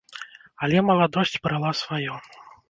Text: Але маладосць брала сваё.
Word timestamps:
Але 0.67 0.81
маладосць 0.87 1.41
брала 1.45 1.71
сваё. 1.83 2.17